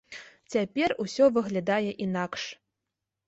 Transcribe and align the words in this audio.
Цяпер 0.53 0.93
усё 1.03 1.27
выглядае 1.35 1.91
інакш. 2.05 2.47